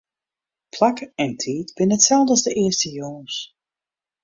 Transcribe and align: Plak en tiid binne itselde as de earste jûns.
Plak 0.77 0.97
en 1.25 1.35
tiid 1.43 1.69
binne 1.77 1.95
itselde 2.01 2.33
as 2.37 2.45
de 2.47 2.51
earste 2.63 2.89
jûns. 2.97 3.35